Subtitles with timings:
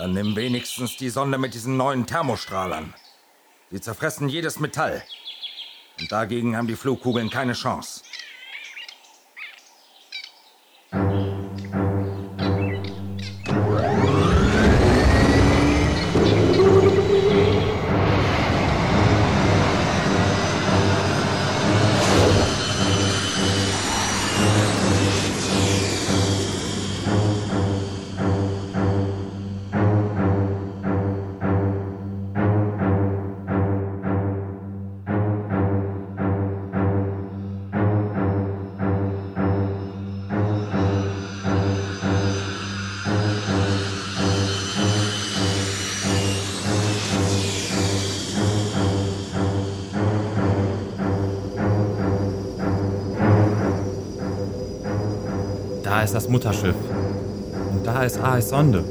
[0.00, 2.94] Dann nimm wenigstens die Sonde mit diesen neuen Thermostrahlern.
[3.70, 5.02] Sie zerfressen jedes Metall.
[6.00, 8.00] Und dagegen haben die Flugkugeln keine Chance.
[55.90, 56.76] Da ist das Mutterschiff.
[57.72, 58.84] Und da ist AS Sonde.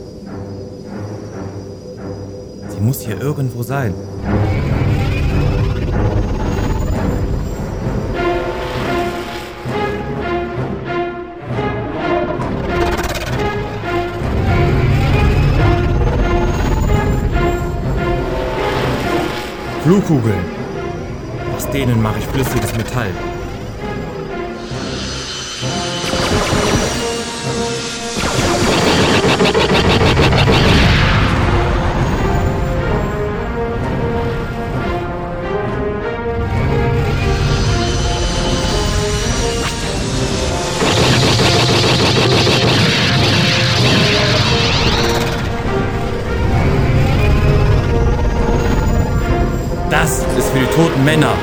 [2.68, 3.94] Sie muss hier irgendwo sein.
[19.84, 20.36] Flugkugeln.
[21.56, 23.14] Aus denen mache ich flüssiges Metall.
[50.80, 51.36] Toten Männer.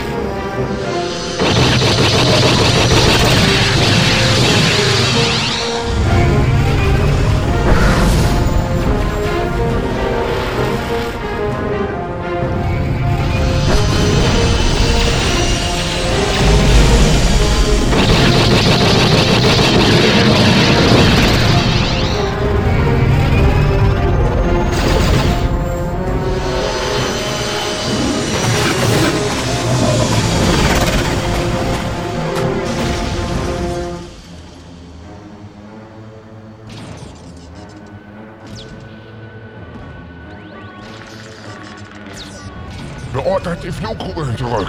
[43.17, 44.69] Beordert die Flugkugeln zurück.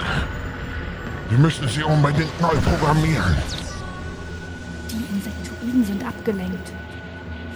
[1.27, 3.35] Wir müssen sie unbedingt neu programmieren.
[4.89, 6.71] Die Insektoiden sind abgelenkt.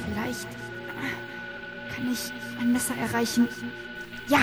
[0.05, 3.47] Vielleicht äh, kann ich ein Messer erreichen.
[4.27, 4.39] Ja!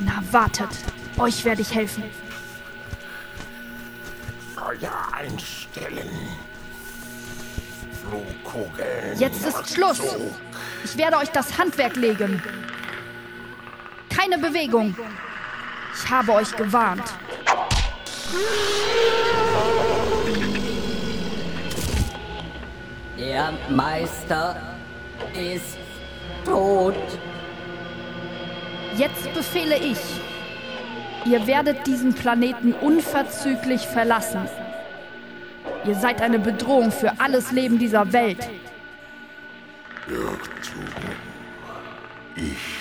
[0.00, 0.70] Na, wartet.
[1.18, 2.02] Euch werde ich helfen.
[4.56, 6.10] Feuer einstellen.
[8.02, 9.16] Flugkugeln.
[9.20, 10.00] Jetzt ist Schluss.
[10.84, 12.42] Ich werde euch das Handwerk legen.
[14.10, 14.96] Keine Bewegung.
[15.94, 17.04] Ich habe euch gewarnt.
[23.18, 24.56] Der Meister
[25.34, 25.78] ist
[26.44, 26.94] tot.
[28.96, 29.98] Jetzt befehle ich.
[31.24, 34.48] Ihr werdet diesen Planeten unverzüglich verlassen.
[35.84, 38.48] Ihr seid eine Bedrohung für alles Leben dieser Welt.
[40.08, 40.84] Irrtum.
[42.34, 42.77] Ich.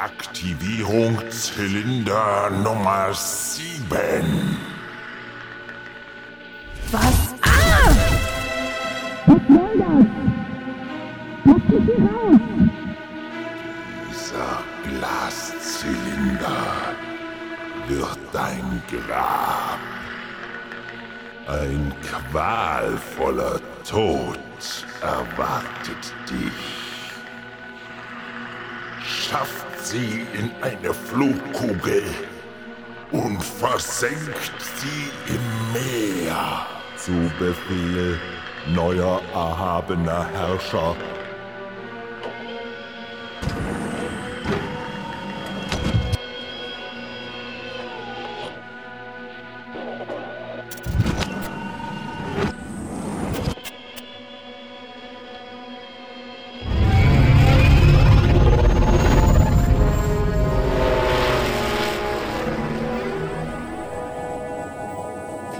[0.00, 4.56] Aktivierung Zylinder Nummer 7.
[6.90, 7.34] Was?
[7.42, 7.50] Ah!
[14.08, 16.62] Dieser Glaszylinder
[17.86, 19.78] wird dein Grab.
[21.46, 21.92] Ein
[22.30, 24.38] qualvoller Tod
[25.02, 26.80] erwartet dich.
[29.04, 32.02] Schafft sie in eine Flugkugel
[33.10, 36.66] und versenkt sie im Meer.
[36.96, 38.18] Zu Befehl,
[38.74, 40.94] neuer erhabener Herrscher.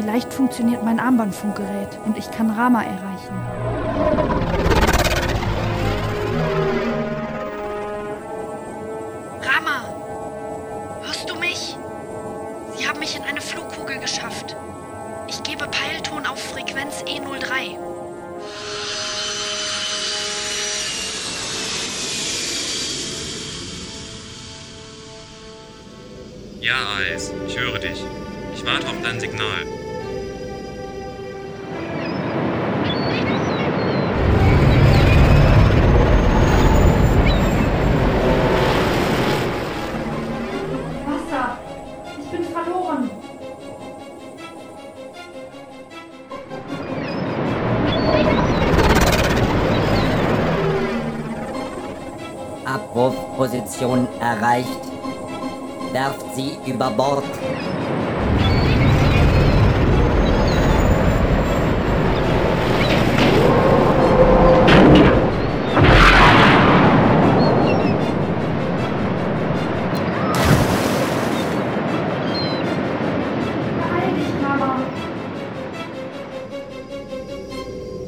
[0.01, 3.35] Vielleicht funktioniert mein Armbandfunkgerät und ich kann Rama erreichen.
[9.43, 11.77] Rama, hörst du mich?
[12.79, 14.57] Sie haben mich in eine Flugkugel geschafft.
[15.29, 17.77] Ich gebe Peilton auf Frequenz E03.
[26.63, 28.03] Ja, Eis, ich höre dich.
[28.55, 29.80] Ich warte auf dein Signal.
[53.01, 54.69] Abrufposition erreicht.
[55.93, 57.25] Werft sie über Bord.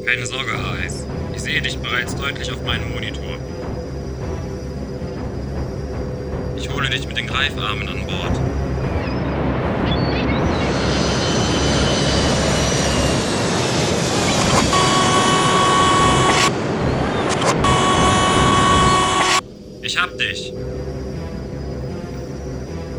[0.04, 0.52] Keine Sorge,
[0.82, 1.06] Eis.
[1.34, 3.38] Ich sehe dich bereits deutlich auf meinem Monitor.
[6.62, 8.40] Ich hole dich mit den Greifarmen an Bord.
[19.82, 20.52] Ich hab dich.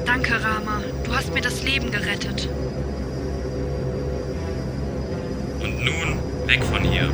[0.05, 0.83] Danke, Rama.
[1.05, 2.49] Du hast mir das Leben gerettet.
[5.61, 7.09] Und nun weg von hier.